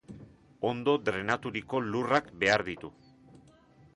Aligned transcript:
Ondo 0.69 0.95
drenaturiko 1.09 1.83
lurrak 1.89 2.33
behar 2.45 2.65
ditu. 2.71 2.93